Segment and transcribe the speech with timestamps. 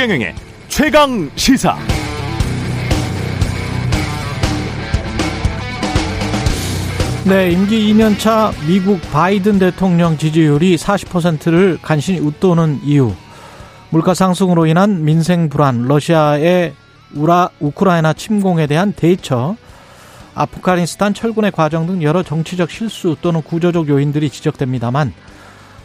[0.00, 0.34] 최경영의
[0.68, 1.76] 최강 시사.
[7.26, 13.12] 네, 임기 2년차 미국 바이든 대통령 지지율이 40%를 간신히 웃도는 이유.
[13.90, 16.72] 물가 상승으로 인한 민생 불안, 러시아의
[17.16, 19.54] 우라, 우크라이나 침공에 대한 대처,
[20.34, 25.12] 아프가니스탄 철군의 과정 등 여러 정치적 실수 또는 구조적 요인들이 지적됩니다만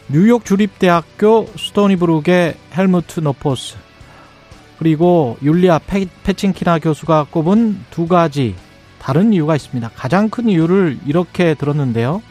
[0.08, 3.85] 뉴욕 주립대학교 스토니브룩의 헬무트 노포스
[4.78, 5.80] 그리고 율리아
[6.22, 8.54] 페친키나 교수가 꼽은 두 가지
[9.00, 9.90] 다른 이유가 있습니다.
[9.94, 12.22] 가장 큰 이유를 이렇게 들었는데요.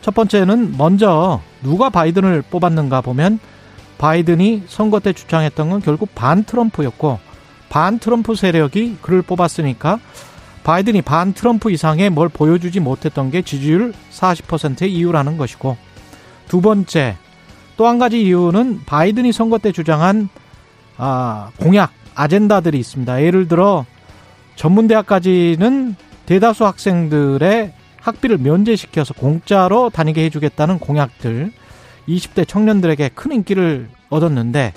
[0.00, 3.38] 첫 번째는 먼저 누가 바이든을 뽑았는가 보면
[3.98, 7.18] 바이든이 선거 때 주장했던 건 결국 반 트럼프였고
[7.68, 9.98] 반 트럼프 세력이 그를 뽑았으니까
[10.62, 15.76] 바이든이 반 트럼프 이상의 뭘 보여주지 못했던 게 지지율 40%의 이유라는 것이고
[16.48, 17.16] 두 번째
[17.76, 20.28] 또 한 가지 이유는 바이든이 선거 때 주장한
[20.96, 23.22] 아, 공약 아젠다들이 있습니다.
[23.22, 23.84] 예를 들어
[24.56, 31.52] 전문대학까지는 대다수 학생들의 학비를 면제시켜서 공짜로 다니게 해주겠다는 공약들
[32.08, 34.72] 20대 청년들에게 큰 인기를 얻었는데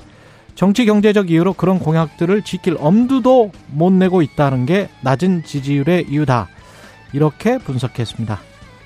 [0.56, 6.48] 정치 경제적 이유로 그런 공약들을 지킬 엄두도 못 내고 있다는 게 낮은 지지율의 이유다.
[7.14, 8.40] 이렇게 분석했습니다.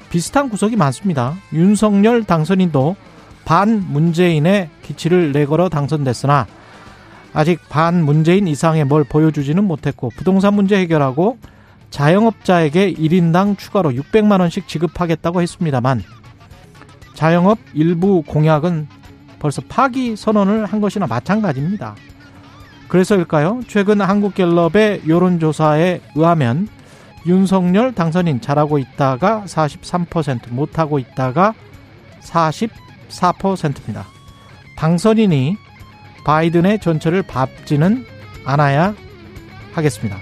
[0.09, 1.35] 비슷한 구석이 많습니다.
[1.53, 2.97] 윤석열 당선인도
[3.45, 6.45] 반 문재인의 기치를 내걸어 당선됐으나
[7.33, 11.37] 아직 반 문재인 이상의 뭘 보여주지는 못했고 부동산 문제 해결하고
[11.89, 16.03] 자영업자에게 1인당 추가로 600만 원씩 지급하겠다고 했습니다만
[17.13, 18.87] 자영업 일부 공약은
[19.39, 21.95] 벌써 파기 선언을 한 것이나 마찬가지입니다.
[22.87, 23.61] 그래서일까요?
[23.67, 26.67] 최근 한국갤럽의 여론조사에 의하면
[27.25, 31.53] 윤석열 당선인 잘하고 있다가 43% 못하고 있다가
[32.21, 34.05] 44%입니다.
[34.75, 35.57] 당선인이
[36.23, 38.05] 바이든의 전철을 밟지는
[38.45, 38.95] 않아야
[39.73, 40.17] 하겠습니다.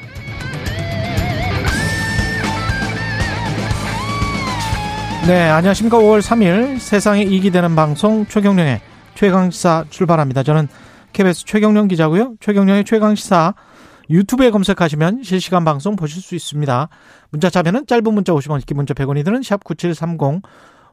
[5.28, 5.98] 네, 안녕하십니까.
[5.98, 8.82] 5월 3일 세상에 이익이 되는 방송 최경령의
[9.14, 10.44] 최강시사 출발합니다.
[10.44, 10.68] 저는
[11.14, 12.36] KBS 최경령 기자고요.
[12.40, 13.54] 최경령의 최강시사
[14.10, 16.90] 유튜브에 검색하시면 실시간 방송 보실 수 있습니다.
[17.30, 20.42] 문자 참여는 짧은 문자 50원, 긴 문자 100원이 드는 샵 9730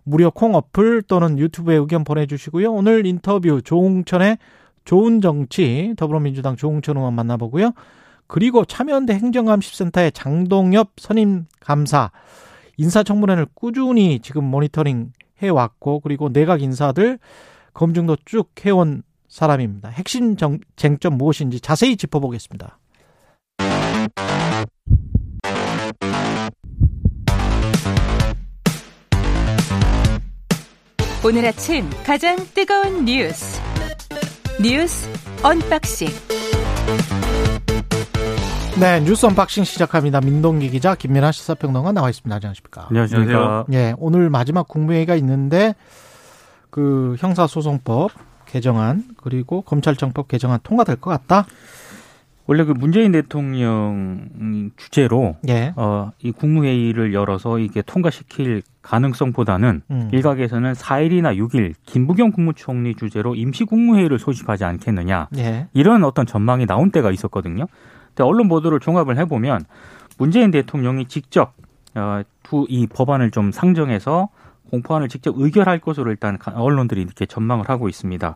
[0.04, 2.72] 무료 콩 어플 또는 유튜브에 의견 보내주시고요.
[2.72, 4.38] 오늘 인터뷰 조웅천의
[4.86, 7.72] 좋은 정치 더불어민주당 조웅천 의원 만나보고요.
[8.26, 12.10] 그리고 참여연대 행정감시센터의 장동엽 선임 감사
[12.78, 17.18] 인사청문회를 꾸준히 지금 모니터링 해왔고 그리고 내각 인사들
[17.74, 19.90] 검증도 쭉 해온 사람입니다.
[19.90, 22.78] 핵심 정, 쟁점 무엇인지 자세히 짚어보겠습니다.
[31.24, 33.65] 오늘 아침 가장 뜨거운 뉴스
[34.62, 35.06] 뉴스
[35.44, 36.08] 언박싱
[38.80, 40.20] 네, 뉴스 언박싱 시작합니다.
[40.20, 42.34] 민동기 기자, 김민아 시사평론가 나와 있습니다.
[42.34, 42.86] 안녕하십니까?
[42.88, 43.66] 안녕하세요.
[43.72, 45.74] 예, 오늘 마지막 국무회의가 있는데
[46.70, 48.12] 그 형사소송법
[48.46, 51.46] 개정안 그리고 검찰청법 개정안 통과될 것 같다.
[52.46, 55.72] 원래 그 문재인 대통령 주제로 예.
[55.76, 60.08] 어, 이 국무회의를 열어서 이게 통과시킬 가능성보다는 음.
[60.12, 65.66] 일각에서는 4일이나 6일 김부겸 국무총리 주제로 임시 국무회의를 소집하지 않겠느냐 예.
[65.72, 67.66] 이런 어떤 전망이 나온 때가 있었거든요.
[68.08, 69.64] 근데 언론 보도를 종합을 해보면
[70.18, 71.54] 문재인 대통령이 직접
[71.94, 74.28] 어, 두이 법안을 좀 상정해서
[74.70, 78.34] 공포안을 직접 의결할 것으로 일단 언론들이 이렇게 전망을 하고 있습니다.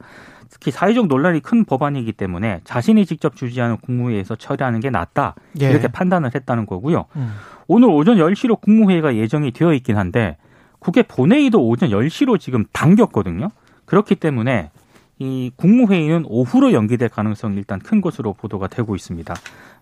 [0.48, 5.70] 특히 사회적 논란이 큰 법안이기 때문에 자신이 직접 주재하는 국무회의에서 처리하는 게 낫다 예.
[5.70, 7.04] 이렇게 판단을 했다는 거고요.
[7.16, 7.34] 음.
[7.68, 10.36] 오늘 오전 10시로 국무회의가 예정이 되어 있긴 한데
[10.80, 13.50] 국회 본회의도 오전 10시로 지금 당겼거든요.
[13.84, 14.70] 그렇기 때문에
[15.18, 19.34] 이 국무회의는 오후로 연기될 가능성이 일단 큰 것으로 보도가 되고 있습니다.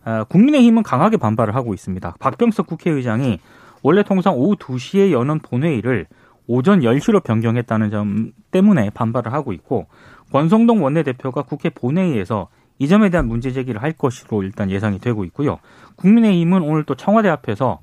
[0.05, 2.17] 아, 국민의힘은 강하게 반발을 하고 있습니다.
[2.19, 3.39] 박병석 국회의장이
[3.83, 6.07] 원래 통상 오후 2시에 여는 본회의를
[6.49, 9.87] 오전 10시로 변경했다는 점 때문에 반발을 하고 있고
[10.33, 15.59] 권성동 원내대표가 국회 본회의에서 이 점에 대한 문제 제기를 할 것으로 일단 예상이 되고 있고요.
[15.97, 17.81] 국민의힘은 오늘 또 청와대 앞에서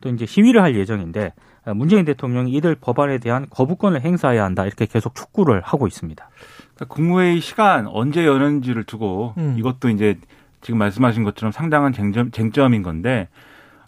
[0.00, 1.32] 또 이제 시위를 할 예정인데
[1.72, 6.28] 문재인 대통령이 이들 법안에 대한 거부권을 행사해야 한다 이렇게 계속 촉구를 하고 있습니다.
[6.74, 9.54] 그러니까 국무회의 시간 언제 여는지를 두고 음.
[9.58, 10.18] 이것도 이제
[10.60, 13.28] 지금 말씀하신 것처럼 상당한 쟁점, 쟁점인 건데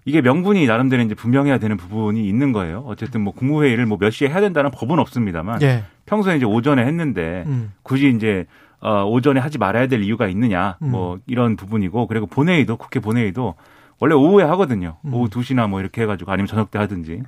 [0.04, 2.84] 이게 명분이 나름대로 이제 분명해야 되는 부분이 있는 거예요.
[2.86, 5.82] 어쨌든 뭐 국무회의를 뭐 몇 시에 해야 된다는 법은 없습니다만 예.
[6.06, 7.72] 평소에 이제 오전에 했는데 음.
[7.82, 8.46] 굳이 이제
[8.80, 10.90] 어 오전에 하지 말아야 될 이유가 있느냐 음.
[10.92, 13.54] 뭐 이런 부분이고 그리고 본회의도 국회 본회의도
[13.98, 14.96] 원래 오후에 하거든요.
[15.06, 15.14] 음.
[15.14, 17.22] 오후 2시나 뭐 이렇게 해 가지고 아니면 저녁 때 하든지.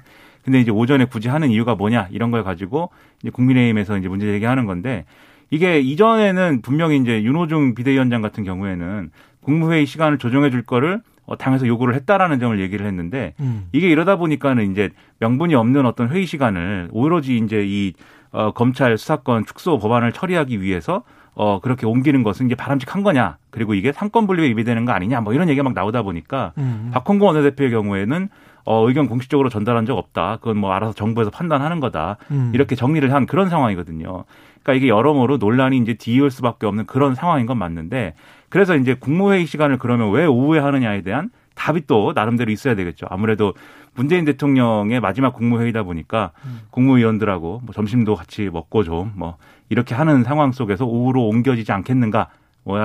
[0.48, 2.88] 근데 이제 오전에 굳이 하는 이유가 뭐냐 이런 걸 가지고
[3.20, 5.04] 이제 국민의힘에서 이제 문제 제기하는 건데
[5.50, 9.10] 이게 이전에는 분명히 이제 윤호중 비대위원장 같은 경우에는
[9.42, 13.66] 국무회의 시간을 조정해 줄 거를 어, 당에서 요구를 했다라는 점을 얘기를 했는데 음.
[13.72, 17.92] 이게 이러다 보니까는 이제 명분이 없는 어떤 회의 시간을 오로지 이제 이
[18.30, 21.02] 어, 검찰 수사권 축소 법안을 처리하기 위해서
[21.34, 23.36] 어, 그렇게 옮기는 것은 이게 바람직한 거냐.
[23.50, 25.20] 그리고 이게 상권 분립에 위배되는 거 아니냐.
[25.20, 26.90] 뭐 이런 얘기가 막 나오다 보니까 음.
[26.94, 28.30] 박홍구 원내대표의 경우에는
[28.70, 30.36] 어, 의견 공식적으로 전달한 적 없다.
[30.42, 32.18] 그건 뭐 알아서 정부에서 판단하는 거다.
[32.30, 32.50] 음.
[32.54, 34.24] 이렇게 정리를 한 그런 상황이거든요.
[34.62, 38.12] 그러니까 이게 여러모로 논란이 이제 뒤이을 수밖에 없는 그런 상황인 건 맞는데
[38.50, 43.06] 그래서 이제 국무회의 시간을 그러면 왜 오후에 하느냐에 대한 답이 또 나름대로 있어야 되겠죠.
[43.08, 43.54] 아무래도
[43.94, 46.32] 문재인 대통령의 마지막 국무회의다 보니까
[46.70, 49.36] 국무위원들하고 뭐 점심도 같이 먹고 좀 뭐
[49.70, 52.28] 이렇게 하는 상황 속에서 오후로 옮겨지지 않겠는가
[52.64, 52.78] 뭐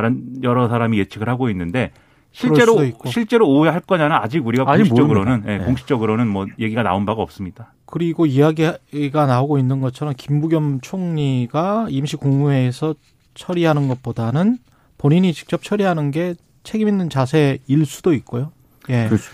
[0.44, 1.92] 여러 사람이 예측을 하고 있는데
[2.34, 2.78] 실제로.
[3.06, 5.44] 실제로 오후에 할 거냐는 아직 우리가 아직 공식적으로는.
[5.48, 5.66] 예, 네.
[5.66, 7.74] 공식적으로는 뭐 얘기가 나온 바가 없습니다.
[7.86, 12.96] 그리고 이야기가 나오고 있는 것처럼 김부겸 총리가 임시 국무회에서
[13.36, 14.58] 처리하는 것보다는
[14.98, 16.34] 본인이 직접 처리하는 게
[16.64, 18.52] 책임 있는 자세일 수도 있고요.
[18.90, 19.06] 예.
[19.08, 19.32] 그렇죠.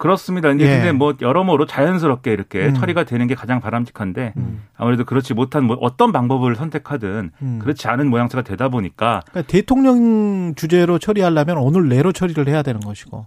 [0.00, 0.48] 그렇습니다.
[0.48, 0.76] 근데, 예.
[0.78, 2.74] 근데 뭐 여러모로 자연스럽게 이렇게 음.
[2.74, 4.62] 처리가 되는 게 가장 바람직한데 음.
[4.74, 7.58] 아무래도 그렇지 못한 뭐 어떤 방법을 선택하든 음.
[7.60, 13.26] 그렇지 않은 모양새가 되다 보니까 그러니까 대통령 주제로 처리하려면 오늘 내로 처리를 해야 되는 것이고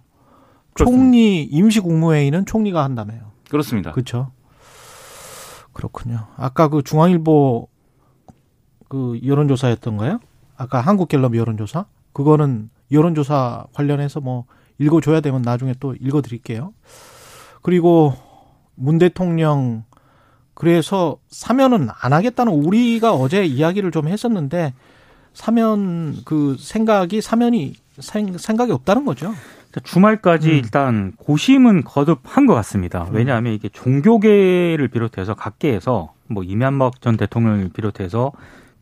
[0.74, 1.04] 그렇습니다.
[1.04, 3.19] 총리 임시 국무회의는 총리가 한다며요.
[3.52, 3.92] 그렇습니다.
[3.92, 4.31] 그렇죠.
[5.74, 6.26] 그렇군요.
[6.38, 7.68] 아까 그 중앙일보
[8.90, 10.19] 그 여론조사였던가요?
[10.58, 11.86] 아까 한국갤럽 여론조사?
[12.14, 14.46] 그거는 여론조사 관련해서 뭐
[14.83, 16.74] 읽어줘야 되면 나중에 또 읽어드릴게요.
[17.62, 18.13] 그리고
[18.75, 19.83] 문 대통령
[20.53, 24.74] 그래서 사면은 안 하겠다는 우리가 어제 이야기를 좀 했었는데
[25.33, 29.33] 사면 그 생각이 사면이 생- 생각이 없다는 거죠.
[29.83, 30.53] 주말까지 음.
[30.56, 33.07] 일단 고심은 거듭한 것 같습니다.
[33.12, 38.31] 왜냐하면 이게 종교계를 비롯해서 각계에서 뭐 이명박 전 대통령을 비롯해서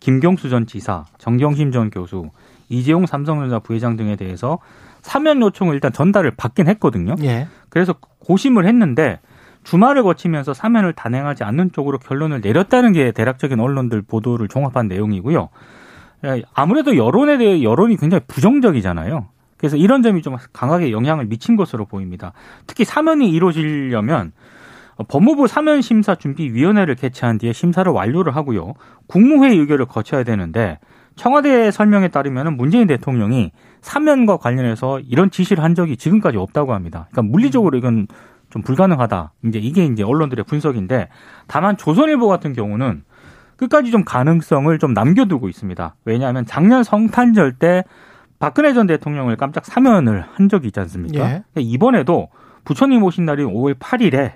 [0.02, 2.30] 김경수 전 지사, 정경심 전 교수,
[2.68, 4.60] 이재용 삼성전자 부회장 등에 대해서
[5.02, 7.16] 사면 요청을 일단 전달을 받긴 했거든요.
[7.24, 7.48] 예.
[7.70, 9.20] 그래서 고심을 했는데
[9.64, 15.50] 주말을 거치면서 사면을 단행하지 않는 쪽으로 결론을 내렸다는 게 대략적인 언론들 보도를 종합한 내용이고요.
[16.26, 19.28] 예, 아무래도 여론에 대해 여론이 굉장히 부정적이잖아요.
[19.58, 22.34] 그래서 이런 점이 좀 강하게 영향을 미친 것으로 보입니다.
[22.66, 24.32] 특히 사면이 이루어지려면
[25.08, 28.74] 법무부 사면 심사 준비 위원회를 개최한 뒤에 심사를 완료를 하고요.
[29.08, 30.80] 국무회의 의결을 거쳐야 되는데
[31.16, 33.52] 청와대 설명에 따르면 문재인 대통령이
[33.82, 37.08] 사면과 관련해서 이런 지시를 한 적이 지금까지 없다고 합니다.
[37.12, 38.08] 그러니까 물리적으로 이건
[38.50, 39.34] 좀 불가능하다.
[39.46, 41.10] 이제 이게 이제 언론들의 분석인데
[41.48, 43.04] 다만 조선일보 같은 경우는
[43.58, 45.96] 끝까지 좀 가능성을 좀 남겨두고 있습니다.
[46.06, 47.84] 왜냐하면 작년 성탄절 때
[48.40, 51.20] 박근혜 전 대통령을 깜짝 사면을 한 적이 있지 않습니까?
[51.20, 51.24] 예.
[51.24, 52.30] 그러니까 이번에도
[52.66, 54.34] 부처님 오신 날인 5월 8일에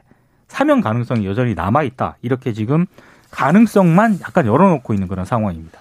[0.48, 2.18] 사면 가능성이 여전히 남아있다.
[2.22, 2.86] 이렇게 지금
[3.32, 5.80] 가능성만 약간 열어놓고 있는 그런 상황입니다.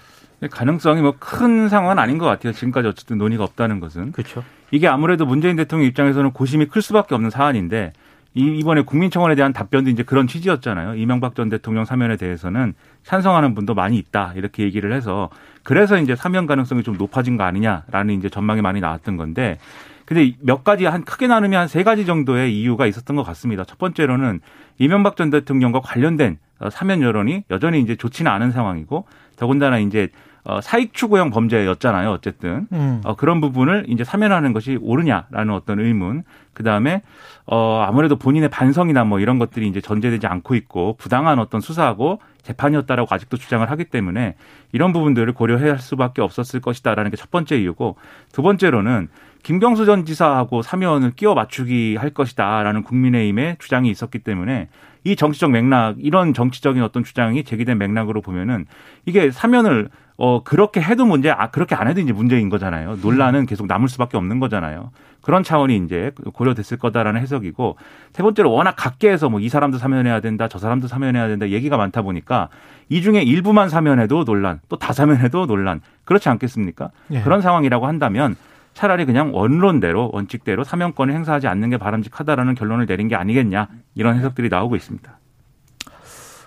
[0.50, 2.52] 가능성이 뭐 큰 상황은 아닌 것 같아요.
[2.52, 4.42] 지금까지 어쨌든 논의가 없다는 것은 그렇죠.
[4.70, 7.92] 이게 아무래도 문재인 대통령 입장에서는 고심이 클 수밖에 없는 사안인데
[8.36, 10.96] 이- 이번에 국민청원에 대한 답변도 이제 그런 취지였잖아요.
[10.96, 12.74] 이명박 전 대통령 사면에 대해서는
[13.04, 15.30] 찬성하는 분도 많이 있다 이렇게 얘기를 해서
[15.62, 19.58] 그래서 이제 사면 가능성이 좀 높아진 거 아니냐라는 이제 전망이 많이 나왔던 건데
[20.04, 23.64] 근데 몇 가지 한 크게 나누면 한 세 가지 정도의 이유가 있었던 것 같습니다.
[23.64, 24.40] 첫 번째로는
[24.78, 30.08] 이명박 전 대통령과 관련된 어, 사면 여론이 여전히 이제 좋지는 않은 상황이고 더군다나 이제
[30.44, 32.10] 어, 사익 추구형 범죄였잖아요.
[32.10, 33.00] 어쨌든 음.
[33.04, 36.22] 어, 그런 부분을 이제 사면하는 것이 옳으냐라는 어떤 의문.
[36.52, 37.02] 그 다음에
[37.46, 43.08] 어, 아무래도 본인의 반성이나 뭐 이런 것들이 이제 전제되지 않고 있고 부당한 어떤 수사하고 재판이었다라고
[43.12, 44.36] 아직도 주장을 하기 때문에
[44.72, 47.96] 이런 부분들을 고려해야 할 수밖에 없었을 것이다라는 게 첫 번째 이유고
[48.32, 49.08] 두 번째로는
[49.44, 54.68] 김경수 전 지사하고 사면을 끼워 맞추기 할 것이다라는 국민의힘의 주장이 있었기 때문에
[55.04, 58.64] 이 정치적 맥락 이런 정치적인 어떤 주장이 제기된 맥락으로 보면은
[59.04, 62.96] 이게 사면을 어 그렇게 해도 문제 아 그렇게 안 해도 이제 문제인 거잖아요.
[63.02, 64.92] 논란은 계속 남을 수밖에 없는 거잖아요.
[65.20, 67.76] 그런 차원이 이제 고려됐을 거다라는 해석이고
[68.14, 72.00] 세 번째로 워낙 각계에서 뭐 이 사람도 사면해야 된다, 저 사람도 사면해야 된다 얘기가 많다
[72.00, 72.48] 보니까
[72.88, 76.90] 이 중에 일부만 사면해도 논란, 또 다 사면해도 논란 그렇지 않겠습니까?
[77.10, 77.20] 예.
[77.20, 78.36] 그런 상황이라고 한다면
[78.74, 84.48] 차라리 그냥 원론대로 원칙대로 사면권을 행사하지 않는 게 바람직하다라는 결론을 내린 게 아니겠냐 이런 해석들이
[84.48, 85.18] 나오고 있습니다.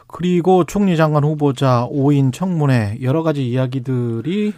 [0.07, 4.53] 그리고 총리 장관 후보자 5인 청문회 여러 가지 이야기들이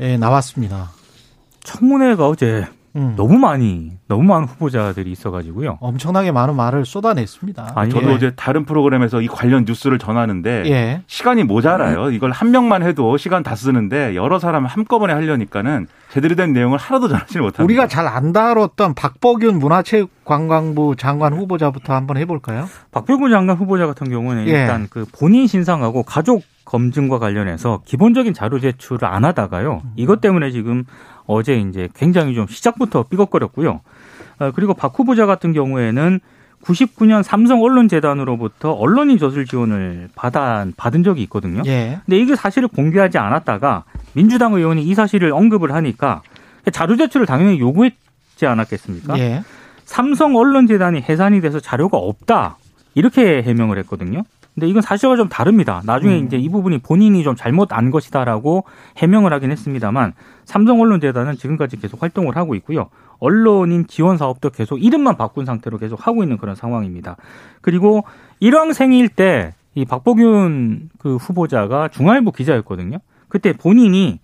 [0.00, 0.90] 예, 나왔습니다.
[1.62, 2.66] 청문회가 어제
[2.96, 3.14] 음.
[3.16, 5.78] 너무 많이 너무 많은 후보자들이 있어가지고요.
[5.80, 7.72] 엄청나게 많은 말을 쏟아냈습니다.
[7.74, 8.14] 아니, 저도 예.
[8.14, 11.02] 어제 다른 프로그램에서 이 관련 뉴스를 전하는데 예.
[11.06, 12.10] 시간이 모자라요.
[12.10, 17.08] 이걸 한 명만 해도 시간 다 쓰는데 여러 사람 한꺼번에 하려니까는 제대로 된 내용을 하나도
[17.08, 17.64] 전하지 못합니다.
[17.64, 22.68] 우리가 잘 안 다뤘던 박복윤 문화체육관광부 장관 후보자부터 한번 해볼까요?
[22.92, 24.52] 박병구 장관 후보자 같은 경우는 예.
[24.52, 29.82] 일단 그 본인 신상하고 가족 검증과 관련해서 기본적인 자료 제출을 안 하다가요.
[29.96, 30.84] 이것 때문에 지금
[31.26, 33.80] 어제 이제 굉장히 좀 시작부터 삐걱거렸고요.
[34.38, 36.20] 어, 그리고 박 후보자 같은 경우에는
[36.62, 41.62] 99년 삼성 언론재단으로부터 언론인 저술 지원을 받아, 받은 적이 있거든요.
[41.66, 42.00] 예.
[42.04, 46.22] 근데 이게 사실을 공개하지 않았다가 민주당 의원이 이 사실을 언급을 하니까
[46.72, 49.18] 자료 제출을 당연히 요구했지 않았겠습니까?
[49.18, 49.42] 예.
[49.84, 52.56] 삼성 언론재단이 해산이 돼서 자료가 없다.
[52.94, 54.24] 이렇게 해명을 했거든요.
[54.56, 55.82] 근데 이건 사실과 좀 다릅니다.
[55.84, 56.26] 나중에 음.
[56.26, 58.64] 이제 이 부분이 본인이 좀 잘못 안 것이다라고
[58.96, 62.88] 해명을 하긴 했습니다만 삼성 언론재단은 지금까지 계속 활동을 하고 있고요.
[63.18, 67.16] 언론인 지원 사업도 계속 이름만 바꾼 상태로 계속 하고 있는 그런 상황입니다.
[67.60, 68.04] 그리고
[68.40, 72.96] 일왕생일 때 이 박보균 그 후보자가 중앙일보 기자였거든요.
[73.28, 74.20] 그때 본인이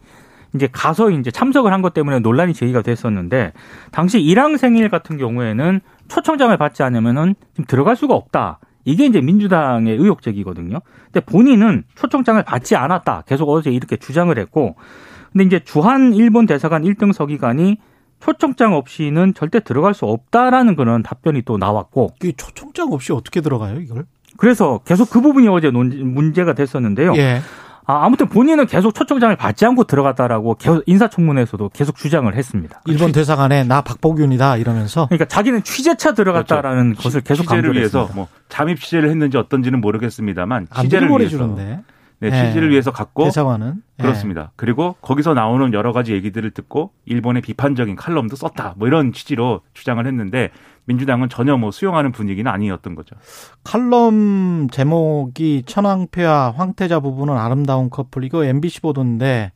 [0.54, 3.52] 이제 가서 이제 참석을 한 것 때문에 논란이 제기가 됐었는데
[3.90, 8.60] 당시 일왕생일 같은 경우에는 초청장을 받지 않으면은 지금 들어갈 수가 없다.
[8.84, 10.80] 이게 이제 민주당의 의혹 제기거든요.
[11.06, 13.22] 근데 본인은 초청장을 받지 않았다.
[13.26, 14.76] 계속 어제 이렇게 주장을 했고
[15.32, 17.78] 근데 이제 주한 일본 대사관 1등 서기관이
[18.20, 23.80] 초청장 없이는 절대 들어갈 수 없다라는 그런 답변이 또 나왔고 이 초청장 없이 어떻게 들어가요,
[23.80, 24.04] 이걸?
[24.36, 27.14] 그래서 계속 그 부분이 어제 논- 문제가 됐었는데요.
[27.16, 27.40] 예.
[27.84, 32.80] 아, 아무튼 본인은 계속 초청장을 받지 않고 들어갔다라고 계속 인사청문회에서도 계속 주장을 했습니다.
[32.86, 38.08] 일본 대사관에 나 박보균이다 이러면서 그러니까 자기는 취재차 들어갔다라는 것을 계속 취재를 위해서.
[38.14, 41.82] 뭐 잠입 취재를 했는지 어떤지는 모르겠습니다만 안 취재를 위해서 보내주는데
[42.20, 42.46] 네, 예.
[42.46, 44.02] 취재를 위해서 갔고 대사관은 예.
[44.02, 44.52] 그렇습니다.
[44.54, 48.74] 그리고 거기서 나오는 여러 가지 얘기들을 듣고 일본의 비판적인 칼럼도 썼다.
[48.76, 50.50] 뭐 이런 취지로 주장을 했는데
[50.84, 53.16] 민주당은 전혀 뭐 수용하는 분위기는 아니었던 거죠.
[53.64, 59.52] 칼럼 제목이 천황폐와 황태자 부부는 아름다운 커플 이거 MBC 보도인데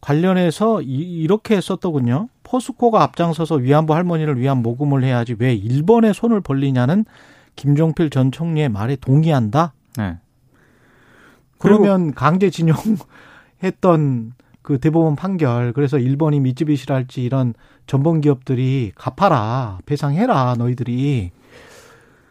[0.00, 2.28] 관련해서 이, 렇게 썼더군요.
[2.42, 7.04] 포스코가 앞장서서 위안부 할머니를 위한 모금을 해야지 왜 일본에 손을 벌리냐는
[7.56, 9.72] 김종필 전 총리의 말에 동의한다.
[9.96, 10.18] 네.
[11.58, 12.76] 그러면 강제징용
[13.62, 17.54] 했던 그 대법원 판결 그래서 일본이 미쯔비시랄지 이런
[17.86, 21.30] 전범 기업들이 갚아라 배상해라 너희들이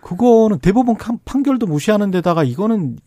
[0.01, 2.97] 그거는 대법원 칸- 판결도 무시하는 데다가 이거는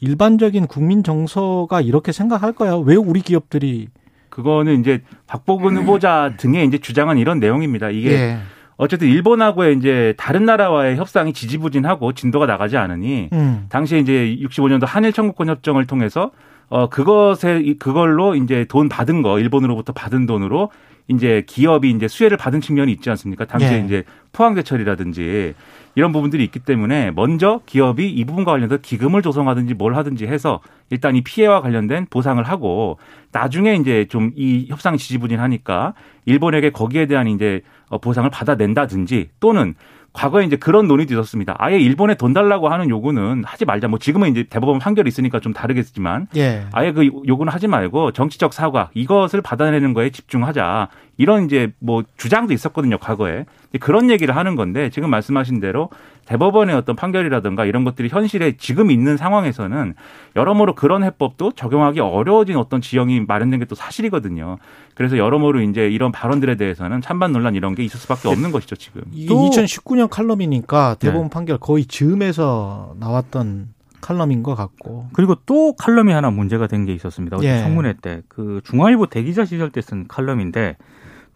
[0.00, 3.88] 일반적인 국민 정서가 이렇게 생각할 거야 왜 우리 기업들이
[4.28, 7.88] 그거는 이제 박보근 후보자 등의 이제 주장은 이런 내용입니다.
[7.88, 8.38] 이게 예.
[8.76, 13.64] 어쨌든 일본하고의 이제 다른 나라와의 협상이 지지부진하고 진도가 나가지 않으니 음.
[13.70, 16.32] 당시에 이제 65년도 한일 청구권 협정을 통해서
[16.68, 20.70] 어 그것에 이- 그걸로 이제 돈 받은 거 일본으로부터 받은 돈으로
[21.08, 23.44] 이제 기업이 이제 수혜를 받은 측면이 있지 않습니까?
[23.44, 23.84] 당시에 예.
[23.84, 25.54] 이제 포항제철이라든지
[25.94, 31.14] 이런 부분들이 있기 때문에 먼저 기업이 이 부분과 관련해서 기금을 조성하든지 뭘 하든지 해서 일단
[31.16, 32.98] 이 피해와 관련된 보상을 하고
[33.32, 35.94] 나중에 이제 좀 이 협상이 지지부진하니까
[36.26, 39.74] 일본에게 거기에 대한 이제 어, 보상을 받아낸다든지 또는
[40.16, 41.54] 과거에 이제 그런 논의도 있었습니다.
[41.58, 43.86] 아예 일본에 돈 달라고 하는 요구는 하지 말자.
[43.86, 46.64] 뭐 지금은 이제 대법원 판결이 있으니까 좀 다르겠지만 예.
[46.72, 50.88] 아예 그 요구는 하지 말고 정치적 사과 이것을 받아내는 거에 집중하자.
[51.18, 53.46] 이런 이제 뭐 주장도 있었거든요, 과거에.
[53.80, 55.90] 그런 얘기를 하는 건데 지금 말씀하신 대로
[56.26, 59.94] 대법원의 어떤 판결이라든가 이런 것들이 현실에 지금 있는 상황에서는
[60.34, 64.58] 여러모로 그런 해법도 적용하기 어려워진 어떤 지형이 마련된 게 또 사실이거든요.
[64.94, 69.02] 그래서 여러모로 이제 이런 발언들에 대해서는 찬반 논란 이런 게 있을 수밖에 없는 것이죠, 지금.
[69.12, 71.30] 이게 또- 2019년 칼럼이니까 대법원 네.
[71.34, 73.68] 판결 거의 즈음에서 나왔던
[74.00, 77.36] 칼럼인 것 같고 그리고 또 칼럼이 하나 문제가 된 게 있었습니다.
[77.38, 77.62] 어제 예.
[77.62, 80.76] 청문회 때 그 중앙일보 대기자 시절 때 쓴 칼럼인데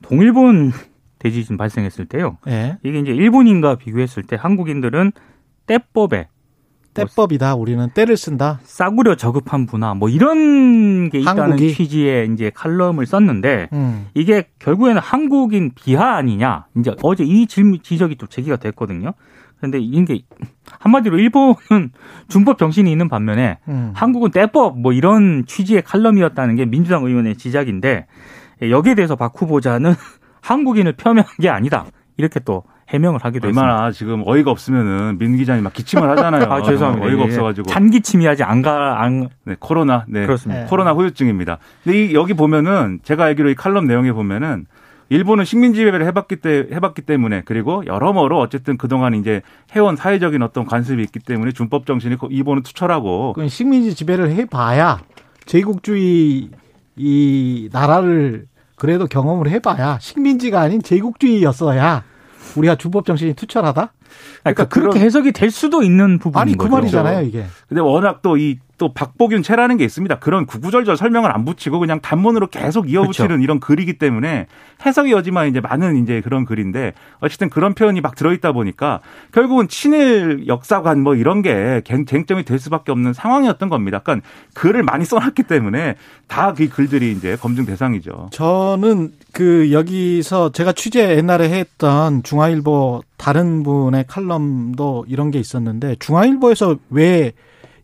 [0.03, 0.73] 동일본
[1.19, 2.39] 대지진 발생했을 때요.
[2.49, 2.79] 예.
[2.83, 5.13] 이게 이제 일본인과 비교했을 때 한국인들은
[5.67, 6.29] 때법에
[6.95, 11.73] 때법이다 우리는 때를 쓴다 싸구려 저급한 문화 뭐 이런 게 있다는 한국이?
[11.75, 14.09] 취지의 이제 칼럼을 썼는데 음.
[14.15, 19.13] 이게 결국에는 한국인 비하 아니냐 이제 어제 이 질문 지적이 또 제기가 됐거든요.
[19.59, 20.23] 그런데 이게
[20.81, 21.93] 한마디로 일본은
[22.29, 23.93] 준법 정신이 있는 반면에 음.
[23.95, 28.07] 한국은 때법 뭐 이런 취지의 칼럼이었다는 게 민주당 의원의 지적인데
[28.63, 29.95] 여기에 대해서 박 후보자는
[30.43, 31.87] 한국인을 폄훼한 게 아니다
[32.17, 33.73] 이렇게 또 해명을 하기도 했습니다.
[33.73, 36.45] 얼마나 지금 어이가 없으면은 민 기자님 막 기침을 하잖아요.
[36.51, 37.07] 아 죄송합니다.
[37.07, 37.25] 어이가 예.
[37.25, 37.69] 없어가지고.
[37.69, 40.05] 잔기침이하지 안가 안 네, 코로나.
[40.09, 40.27] 네.
[40.27, 40.63] 그렇습니다.
[40.63, 40.67] 네.
[40.69, 41.59] 코로나 후유증입니다.
[41.85, 44.67] 근데 이 여기 보면은 제가 알기로 이 칼럼 내용에 보면은
[45.09, 49.43] 일본은 식민 지배를 해봤기 때 해봤기 때문에 그리고 여러모로 어쨌든 그동안 이제
[49.75, 55.01] 해온 사회적인 어떤 관습이 있기 때문에 준법 정신이 일본은 투철하고 식민지 지배를 해봐야
[55.47, 56.51] 제국주의
[56.97, 58.47] 이 나라를
[58.81, 62.03] 그래도 경험을 해봐야 식민지가 아닌 제국주의였어야
[62.57, 63.93] 우리가 주법 정신이 투철하다.
[63.93, 66.73] 그러니까 그러니까 그렇게 해석이 될 수도 있는 부분인 아니 그 거죠.
[66.77, 67.45] 말이잖아요 이게.
[67.69, 70.19] 근데 워낙 또 이 또 박보균 채라는 게 있습니다.
[70.21, 73.43] 그런 구구절절 설명을 안 붙이고 그냥 단문으로 계속 이어붙이는 그렇죠.
[73.43, 74.47] 이런 글이기 때문에
[74.87, 79.01] 해석의 여지만 이제 많은 이제 그런 글인데 어쨌든 그런 표현이 막 들어있다 보니까
[79.33, 83.99] 결국은 친일 역사관 뭐 이런 게 쟁점이 될 수밖에 없는 상황이었던 겁니다.
[83.99, 85.97] 그러니까 글을 많이 써놨기 때문에
[86.27, 88.31] 다 그 글들이 이제 검증 대상이죠.
[88.33, 96.77] 저는 그 여기서 제가 취재 옛날에 했던 중앙일보 다른 분의 칼럼도 이런 게 있었는데 중앙일보에서
[96.89, 97.33] 왜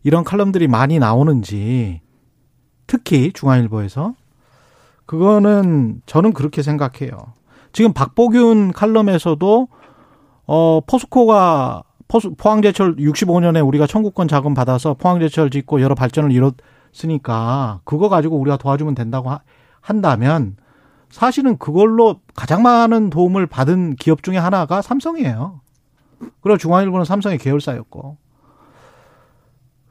[0.07, 1.99] 이런 칼럼들이 많이 나오는지
[2.87, 4.13] 특히 중앙일보에서
[5.05, 7.33] 그거는 저는 그렇게 생각해요.
[7.73, 9.67] 지금 박보균 칼럼에서도
[10.45, 18.07] 어 포스코가 포스, 포항제철 65년에 우리가 청구권 자금 받아서 포항제철 짓고 여러 발전을 이뤘으니까 그거
[18.07, 19.41] 가지고 우리가 도와주면 된다고 하,
[19.81, 20.55] 한다면
[21.09, 25.59] 사실은 그걸로 가장 많은 도움을 받은 기업 중에 하나가 삼성이에요.
[26.39, 28.15] 그리고 중앙일보는 삼성의 계열사였고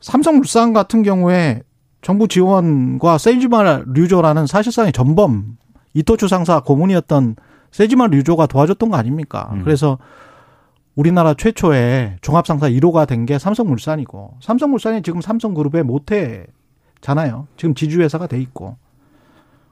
[0.06, 1.62] 삼성물산 같은 경우에
[2.00, 5.56] 정부 지원과 세이지마 류조라는 사실상의 전범
[5.94, 7.34] 이토추 상사 고문이었던
[7.72, 9.50] 세지마 류조가 도와줬던 거 아닙니까?
[9.54, 9.64] 음.
[9.64, 9.98] 그래서
[10.94, 17.48] 우리나라 최초의 종합상사 1호가 된 게 삼성물산이고 삼성물산이 지금 삼성그룹의 모태잖아요.
[17.56, 18.76] 지금 지주회사가 돼 있고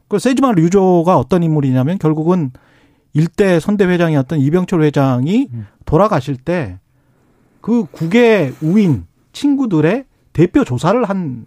[0.08, 2.50] 그 세지마 류조가 어떤 인물이냐면 결국은
[3.12, 5.66] 일대 선대 회장이었던 이병철 회장이 음.
[5.84, 6.80] 돌아가실 때
[7.60, 11.46] 그 국외 우인 친구들의 대표 조사를 한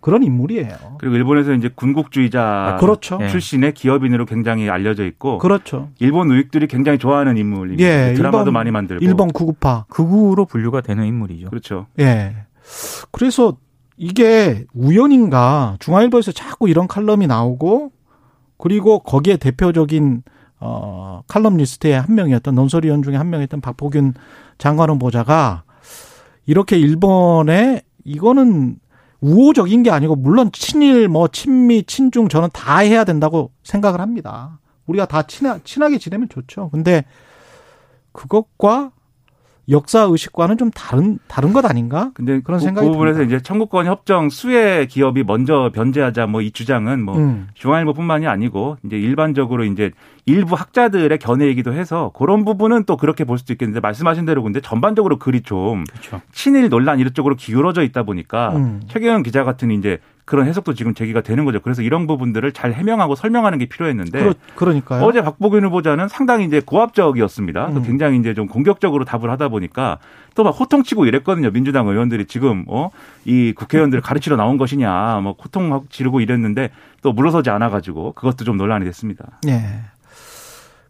[0.00, 0.96] 그런 인물이에요.
[0.98, 3.18] 그리고 일본에서 이제 군국주의자 아, 그렇죠.
[3.28, 5.90] 출신의 기업인으로 굉장히 알려져 있고 그렇죠.
[5.98, 7.84] 일본 우익들이 굉장히 좋아하는 인물입니다.
[7.84, 11.50] 예, 드라마도 일본, 많이 만들고 일본 구구파 극우로 분류가 되는 인물이죠.
[11.50, 11.86] 그렇죠.
[11.98, 12.34] 예.
[13.10, 13.58] 그래서
[13.98, 17.92] 이게 우연인가 중앙일보에서 자꾸 이런 칼럼이 나오고
[18.56, 20.22] 그리고 거기에 대표적인
[20.60, 24.14] 어 칼럼 리스트의 한 명이었던 논설위원 중에 한 명이었던 박보균
[24.56, 25.64] 장관원 보좌가
[26.46, 28.78] 이렇게 일본에 이거는
[29.20, 34.58] 우호적인 게 아니고 물론 친일 뭐 친미 친중 저는 다 해야 된다고 생각을 합니다.
[34.86, 36.70] 우리가 다 친하, 친하게 지내면 좋죠.
[36.70, 37.04] 근데
[38.12, 38.92] 그것과
[39.68, 42.10] 역사 의식과는 좀 다른 다른 것 아닌가?
[42.14, 43.36] 근데 그런 그, 생각이 그 부분에서 듭니다.
[43.36, 47.48] 이제 청구권 협정 수혜 기업이 먼저 변제하자 뭐 이 주장은 뭐 음.
[47.54, 49.90] 중앙일보뿐만이 아니고 이제 일반적으로 이제
[50.26, 55.18] 일부 학자들의 견해이기도 해서 그런 부분은 또 그렇게 볼 수도 있겠는데 말씀하신 대로 근데 전반적으로
[55.18, 56.20] 글이 좀 그렇죠.
[56.32, 58.80] 친일 논란 이런 쪽으로 기울어져 있다 보니까 음.
[58.88, 59.98] 최경영 기자 같은 이제
[60.30, 61.58] 그런 해석도 지금 제기가 되는 거죠.
[61.58, 66.60] 그래서 이런 부분들을 잘 해명하고 설명하는 게 필요했는데 그러, 니까요 어제 박보균 후보자는 상당히 이제
[66.64, 67.66] 고압적이었습니다.
[67.66, 67.82] 음.
[67.82, 69.98] 굉장히 이제 좀 공격적으로 답을 하다 보니까
[70.36, 71.50] 또 막 호통치고 이랬거든요.
[71.50, 76.70] 민주당 의원들이 지금 어이 국회의원들을 가르치러 나온 것이냐 뭐 호통 지르고 이랬는데
[77.02, 79.40] 또 물러서지 않아 가지고 그것도 좀 논란이 됐습니다.
[79.42, 79.80] 네.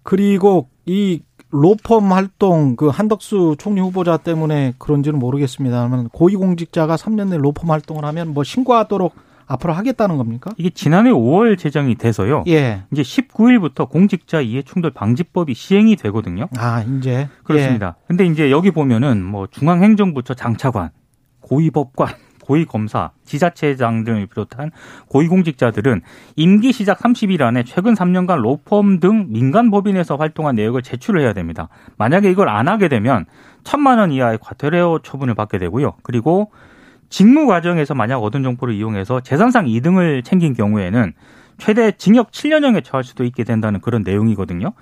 [0.02, 7.72] 그리고 이 로펌 활동 그 한덕수 총리 후보자 때문에 그런지는 모르겠습니다만 고위공직자가 3년 내 로펌
[7.72, 10.52] 활동을 하면 뭐 신고하도록 앞으로 하겠다는 겁니까?
[10.56, 12.44] 이게 지난해 5월 제정이 돼서요.
[12.46, 12.84] 예.
[12.92, 16.46] 이제 19일부터 공직자 이해 충돌 방지법이 시행이 되거든요.
[16.56, 17.96] 아, 이제 그렇습니다.
[17.98, 18.04] 예.
[18.06, 20.90] 근데 이제 여기 보면은 뭐 중앙행정부처 장차관,
[21.40, 22.14] 고위법관
[22.50, 24.72] 고위검사, 지자체장 등을 비롯한
[25.08, 26.02] 고위공직자들은
[26.34, 31.68] 임기 시작 30일 안에 최근 3년간 로펌 등 민간 법인에서 활동한 내역을 제출을 해야 됩니다.
[31.96, 33.24] 만약에 이걸 안 하게 되면
[33.62, 35.94] 천만 원 이하의 과태료 처분을 받게 되고요.
[36.02, 36.50] 그리고
[37.10, 41.12] 직무 과정에서 만약 얻은 정보를 이용해서 재산상 이등을 챙긴 경우에는
[41.58, 44.72] 최대 징역 7년형에 처할 수도 있게 된다는 그런 내용이거든요.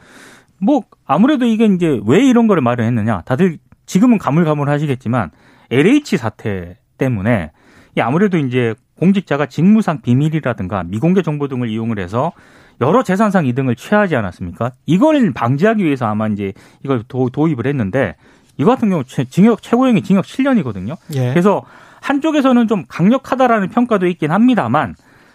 [0.60, 3.22] 뭐 아무래도 이게 이제 왜 이런 거를 말을 했느냐?
[3.22, 5.30] 다들 지금은 가물가물 하시겠지만
[5.70, 7.50] LH 사태 때문에
[7.98, 12.32] 아무래도 이제 공직자가 직무상 비밀이라든가 미공개 정보 등을 이용을 해서
[12.80, 14.72] 여러 재산상 이등을 취하지 않았습니까?
[14.86, 16.52] 이걸 방지하기 위해서 아마 이제
[16.84, 18.16] 이걸 도, 입을 했는데
[18.56, 20.96] 이거 같은 경우 징역 최고형이 징역 7년이거든요.
[21.14, 21.30] 예.
[21.30, 21.62] 그래서
[22.00, 24.94] 한쪽에서는 좀 강력하다라는 평가도 있긴 합니다만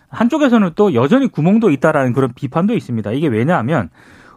[0.10, 3.12] 한쪽에서는 또 여전히 구멍도 있다라는 그런 비판도 있습니다.
[3.12, 3.90] 이게 왜냐하면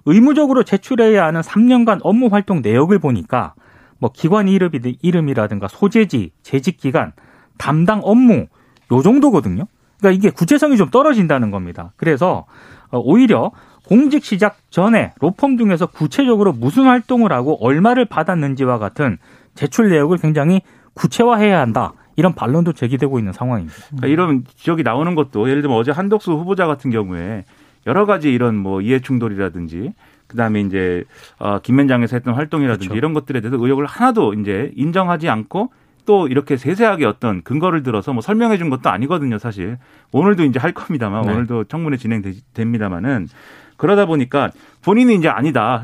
[0.06, 3.54] 의무적으로 제출해야 하는 3년간 업무 활동 내역을 보니까
[3.98, 7.12] 뭐 기관 이름이, 이름이라든가 소재지, 재직 기간,
[7.58, 8.46] 담당 업무
[8.92, 9.66] 요 정도거든요.
[9.98, 11.92] 그러니까 이게 구체성이 좀 떨어진다는 겁니다.
[11.96, 12.46] 그래서
[12.90, 13.50] 어, 오히려
[13.86, 19.18] 공직 시작 전에 로펌 중에서 구체적으로 무슨 활동을 하고 얼마를 받았는지와 같은
[19.54, 20.60] 제출 내역을 굉장히
[20.94, 21.92] 구체화해야 한다.
[22.16, 23.76] 이런 반론도 제기되고 있는 상황입니다.
[23.88, 27.44] 그러니까 이런 지적이 나오는 것도 예를 들면 어제 한덕수 후보자 같은 경우에
[27.86, 29.92] 여러 가지 이런 뭐 이해 충돌이라든지
[30.26, 31.04] 그다음에 이제
[31.38, 32.98] 어 김현장에서 했던 활동이라든지 그렇죠.
[32.98, 35.70] 이런 것들에 대해서 의혹을 하나도 이제 인정하지 않고
[36.04, 39.76] 또 이렇게 세세하게 어떤 근거를 들어서 뭐 설명해 준 것도 아니거든요, 사실.
[40.12, 41.32] 오늘도 이제 할 겁니다만 네.
[41.32, 43.28] 오늘도 청문회 진행됩니다마는
[43.76, 44.50] 그러다 보니까
[44.82, 45.82] 본인이 이제 아니다.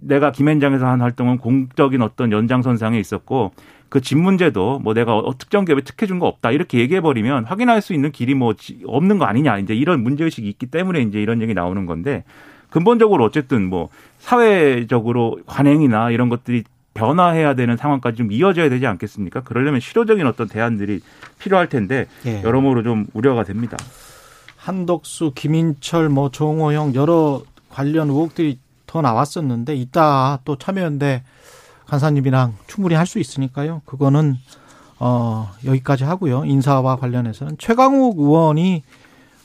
[0.00, 3.52] 내가 김앤장에서 한 활동은 공적인 어떤 연장선상에 있었고
[3.90, 7.44] 그 집 문제도 뭐 내가 어, 특정 기업에 특혜 준 거 없다 이렇게 얘기해 버리면
[7.44, 8.54] 확인할 수 있는 길이 뭐
[8.86, 12.24] 없는 거 아니냐 이제 이런 문제 의식이 있기 때문에 이제 이런 얘기 나오는 건데
[12.70, 19.40] 근본적으로 어쨌든 뭐 사회적으로 관행이나 이런 것들이 변화해야 되는 상황까지 좀 이어져야 되지 않겠습니까?
[19.42, 21.00] 그러려면 실효적인 어떤 대안들이
[21.38, 22.42] 필요할 텐데 예.
[22.42, 23.76] 여러모로 좀 우려가 됩니다.
[24.56, 31.22] 한덕수, 김인철, 뭐 정호영 여러 관련 의혹들이 더 나왔었는데 이따 또 참여연대
[31.90, 33.82] 간사님이랑 충분히 할 수 있으니까요.
[33.84, 34.36] 그거는
[35.00, 36.44] 어 여기까지 하고요.
[36.44, 38.82] 인사와 관련해서는 최강욱 의원이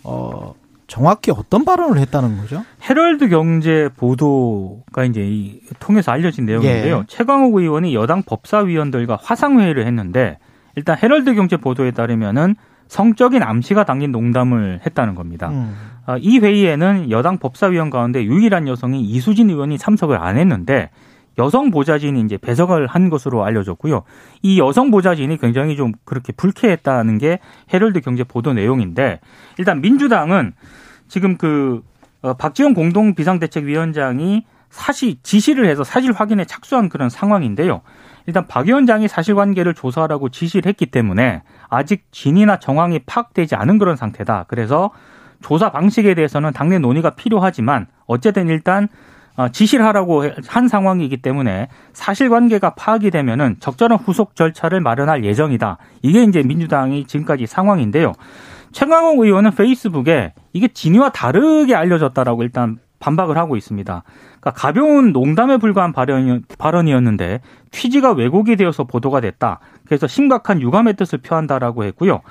[0.04, 0.54] 어
[0.88, 2.64] 정확히 어떤 발언을 했다는 거죠?
[2.88, 6.98] 헤럴드 경제 보도가 이제 통해서 알려진 내용인데요.
[7.00, 7.04] 예.
[7.08, 10.38] 최광욱 의원이 여당 법사위원들과 화상회의를 했는데
[10.76, 12.56] 일단 헤럴드 경제 보도에 따르면은
[12.88, 15.50] 성적인 암시가 담긴 농담을 했다는 겁니다.
[15.50, 15.76] 음.
[16.06, 20.92] 아, 이 회의에는 여당 법사위원 가운데 유일한 여성이 이수진 의원이 참석을 안 했는데
[21.38, 24.04] 여성 보좌진이 이제 배석을 한 것으로 알려졌고요.
[24.42, 27.40] 이 여성 보좌진이 굉장히 좀 그렇게 불쾌했다는 게
[27.74, 29.20] 헤럴드 경제 보도 내용인데
[29.58, 30.54] 일단 민주당은
[31.08, 31.84] 지금 그
[32.22, 37.82] 어, 박지원 공동 비상대책위원장이 사실 지시를 해서 사실 확인에 착수한 그런 상황인데요.
[38.28, 44.46] 일단 박 위원장이 사실관계를 조사하라고 지시를 했기 때문에 아직 진위나 정황이 파악되지 않은 그런 상태다.
[44.48, 44.92] 그래서
[45.42, 48.90] 조사 방식에 대해서는 당내 논의가 필요하지만 어쨌든 일단 어,
[49.52, 55.78] 지시를 하라고 한 상황이기 때문에 사실관계가 파악이 되면은 적절한 후속 절차를 마련할 예정이다.
[56.02, 58.14] 이게 이제 민주당이 지금까지 상황인데요.
[58.72, 64.04] 최강욱 의원은 페이스북에 이게 진위와 다르게 알려졌다라고 일단 반박을 하고 있습니다.
[64.40, 69.60] 그러니까 가벼운 농담에 불과한 발언이, 었는데 취지가 왜곡이 되어서 보도가 됐다.
[69.86, 72.22] 그래서 심각한 유감의 뜻을 표한다라고 했고요.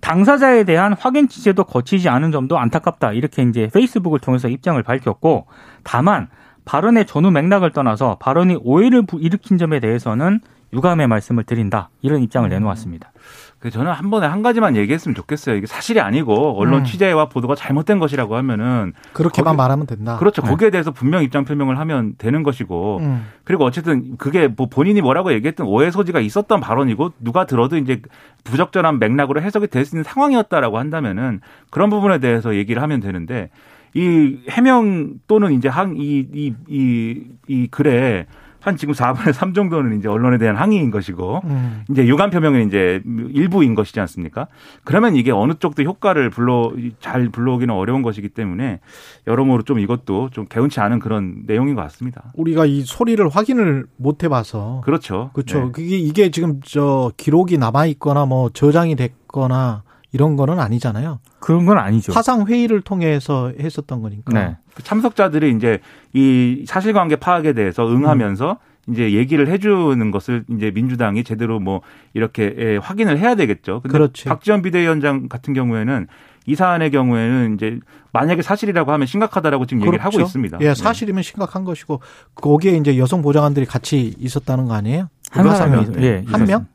[0.00, 3.12] 당사자에 대한 확인 취재도 거치지 않은 점도 안타깝다.
[3.12, 5.46] 이렇게 이제 페이스북을 통해서 입장을 밝혔고
[5.84, 6.28] 다만
[6.64, 10.40] 발언의 전후 맥락을 떠나서 발언이 오해를 일으킨 점에 대해서는
[10.74, 11.90] 유감의 말씀을 드린다.
[12.00, 12.50] 이런 입장을 음.
[12.50, 13.12] 내놓았습니다.
[13.58, 15.54] 그 저는 한 번에 한 가지만 얘기했으면 좋겠어요.
[15.54, 16.84] 이게 사실이 아니고 언론 음.
[16.84, 20.16] 취재와 보도가 잘못된 것이라고 하면은 그렇게만 거기, 말하면 된다.
[20.16, 20.42] 그렇죠.
[20.42, 20.48] 네.
[20.48, 23.26] 거기에 대해서 분명 입장 표명을 하면 되는 것이고 음.
[23.44, 28.00] 그리고 어쨌든 그게 뭐 본인이 뭐라고 얘기했던 오해 소지가 있었던 발언이고 누가 들어도 이제
[28.44, 33.50] 부적절한 맥락으로 해석이 될 수 있는 상황이었다라고 한다면은 그런 부분에 대해서 얘기를 하면 되는데
[33.94, 38.26] 이 해명 또는 이제 항이이이 이, 이 글에
[38.62, 41.84] 한 지금 4분의 3 정도는 이제 언론에 대한 항의인 것이고 음.
[41.90, 44.46] 이제 유감 표명은 이제 일부인 것이지 않습니까?
[44.84, 48.78] 그러면 이게 어느 쪽도 효과를 불러 잘 불러오기는 어려운 것이기 때문에
[49.26, 52.32] 여러모로 좀 이것도 좀 개운치 않은 그런 내용인 것 같습니다.
[52.34, 55.30] 우리가 이 소리를 확인을 못 해봐서 그렇죠.
[55.32, 55.66] 그렇죠.
[55.66, 55.70] 네.
[55.72, 61.20] 그게 이게 지금 저 기록이 남아 있거나 뭐 저장이 됐거나 이런 거는 아니잖아요.
[61.40, 62.12] 그런 건 아니죠.
[62.12, 64.32] 화상 회의를 통해서 했었던 거니까.
[64.32, 64.56] 네.
[64.74, 65.80] 그 참석자들이 이제
[66.12, 68.92] 이 사실관계 파악에 대해서 응하면서 음.
[68.92, 71.82] 이제 얘기를 해주는 것을 이제 민주당이 제대로 뭐
[72.14, 73.80] 이렇게 예, 확인을 해야 되겠죠.
[73.80, 74.24] 근데 그렇지.
[74.24, 76.08] 박지원 비대위원장 같은 경우에는
[76.46, 77.78] 이 사안의 경우에는 이제
[78.12, 79.94] 만약에 사실이라고 하면 심각하다라고 지금 그렇죠.
[79.94, 80.58] 얘기를 하고 있습니다.
[80.60, 80.74] 예, 네.
[80.74, 81.22] 사실이면 네.
[81.22, 82.00] 심각한 것이고
[82.34, 85.08] 거기에 이제 여성 보좌관들이 같이 있었다는 거 아니에요?
[85.30, 86.66] 한 사람이 예, 한 명?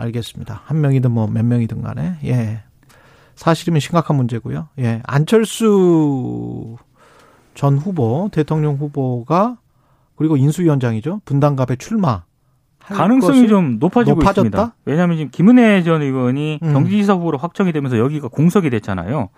[0.00, 0.62] 알겠습니다.
[0.64, 2.16] 한 명이든 뭐 몇 명이든 간에.
[2.24, 2.62] 예.
[3.34, 4.68] 사실이면 심각한 문제고요.
[4.78, 5.00] 예.
[5.06, 6.76] 안철수
[7.54, 9.56] 전 후보, 대통령 후보가
[10.16, 11.20] 그리고 인수위원장이죠.
[11.24, 12.22] 분당갑에 출마.
[12.80, 14.46] 가능성이 좀 높아지고 높아졌다?
[14.46, 14.74] 있습니다.
[14.84, 16.72] 왜냐하면 지금 김은혜 전 의원이 음.
[16.72, 19.28] 경기지사 후보로 확정이 되면서 여기가 공석이 됐잖아요.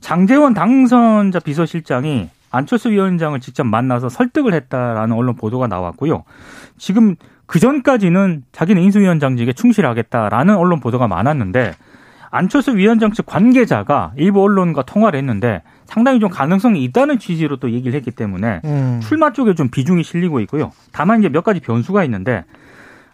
[0.00, 6.24] 장재원 당선자 비서실장이 안철수 위원장을 직접 만나서 설득을 했다라는 언론 보도가 나왔고요.
[6.78, 7.16] 지금
[7.52, 11.74] 그 전까지는 자기는 인수위원장직에 충실하겠다라는 언론 보도가 많았는데
[12.30, 17.94] 안철수 위원장 측 관계자가 일부 언론과 통화를 했는데 상당히 좀 가능성이 있다는 취지로 또 얘기를
[17.94, 19.00] 했기 때문에 음.
[19.02, 20.72] 출마 쪽에 좀 비중이 실리고 있고요.
[20.92, 22.46] 다만 이제 몇 가지 변수가 있는데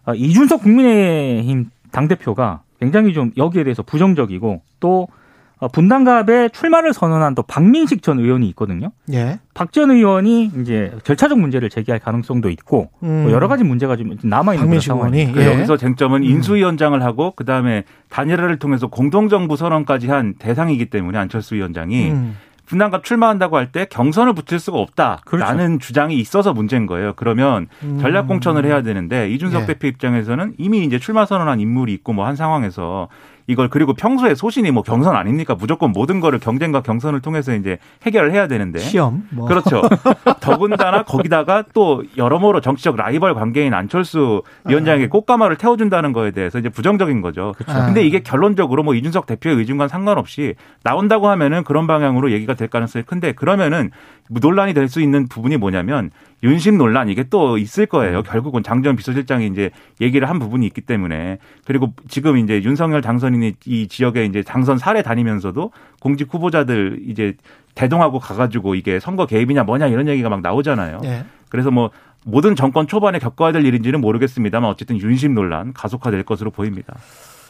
[0.06, 5.17] 어, 이준석 국민의힘 당 대표가 굉장히 좀 여기에 대해서 부정적이고 또 어,
[5.66, 8.92] 분당갑에 출마를 선언한 또 박민식 전 의원이 있거든요.
[9.12, 9.40] 예.
[9.54, 13.22] 박전 의원이 이제 절차적 문제를 제기할 가능성도 있고 음.
[13.24, 15.32] 뭐 여러 가지 문제가 좀 남아 있는 그런 상황이.
[15.36, 15.46] 예.
[15.52, 16.24] 여기서 쟁점은 음.
[16.24, 22.36] 인수위원장을 하고 그 다음에 단일화를 통해서 공동정부 선언까지 한 대상이기 때문에 안철수 위원장이 음.
[22.66, 25.78] 분당갑 출마한다고 할 때 경선을 붙일 수가 없다라는 그렇죠.
[25.78, 27.14] 주장이 있어서 문제인 거예요.
[27.16, 27.98] 그러면 음.
[28.00, 29.66] 전략 공천을 해야 되는데 이준석 예.
[29.66, 33.08] 대표 입장에서는 이미 이제 출마 선언한 인물이 있고 뭐 한 상황에서
[33.48, 35.54] 이걸 그리고 평소에 소신이 뭐 경선 아닙니까?
[35.54, 38.78] 무조건 모든 거를 경쟁과 경선을 통해서 이제 해결을 해야 되는데.
[38.78, 39.24] 시험.
[39.30, 39.46] 뭐.
[39.46, 39.82] 그렇죠.
[40.40, 47.22] 더군다나 거기다가 또 여러모로 정치적 라이벌 관계인 안철수 위원장에게 꽃가마를 태워준다는 거에 대해서 이제 부정적인
[47.22, 47.54] 거죠.
[47.66, 47.86] 아.
[47.86, 53.04] 근데 이게 결론적으로 뭐 이준석 대표의 의중과 상관없이 나온다고 하면은 그런 방향으로 얘기가 될 가능성이
[53.04, 53.90] 큰데 그러면은
[54.28, 56.10] 논란이 될 수 있는 부분이 뭐냐면
[56.42, 58.22] 윤심 논란 이게 또 있을 거예요.
[58.22, 63.54] 결국은 장전 비서실장이 이제 얘기를 한 부분이 있기 때문에 그리고 지금 이제 윤석열 당선인 이
[63.66, 67.34] 이 지역에 이제 당선 사례 다니면서도 공직 후보자들 이제
[67.74, 71.00] 대동하고 가가지고 이게 선거 개입이냐 뭐냐 이런 얘기가 막 나오잖아요.
[71.04, 71.24] 예.
[71.48, 71.90] 그래서 뭐
[72.24, 76.96] 모든 정권 초반에 겪어야 될 일인지는 모르겠습니다만 어쨌든 윤심 논란 가속화될 것으로 보입니다.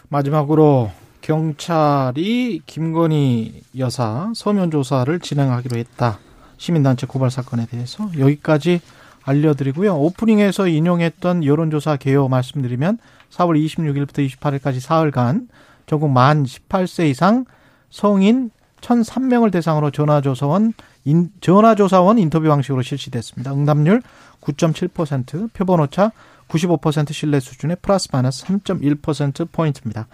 [0.08, 6.18] 마지막으로 경찰이 김건희 여사 서면 조사를 진행하기로 했다.
[6.58, 8.80] 시민단체 고발 사건에 대해서 여기까지
[9.24, 9.94] 알려드리고요.
[9.96, 12.98] 오프닝에서 인용했던 여론조사 개요 말씀드리면
[13.30, 15.48] 4월 26일부터 28일까지 사흘간
[15.88, 17.44] 전국 만 18세 이상
[17.90, 20.72] 성인 1,003명을 대상으로 전화조사원
[21.04, 23.52] 인, 전화조사원 인터뷰 방식으로 실시됐습니다.
[23.52, 24.02] 응답률
[24.40, 26.12] 9.7%, 표본 오차
[26.48, 30.06] 95% 신뢰 수준의 플러스 마이너스 3.1% 포인트입니다.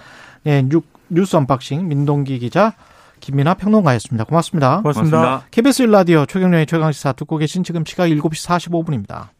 [0.45, 0.67] 네,
[1.09, 2.75] 뉴스 언박싱 민동기 기자
[3.21, 4.25] 김민아 평론가였습니다.
[4.25, 4.81] 고맙습니다.
[4.83, 5.19] 고맙습니다.
[5.19, 5.47] 고맙습니다.
[5.51, 9.29] KBS 1라디오 최경영의 최강시사 듣고 계신 지금 시각 7시 45분입니다.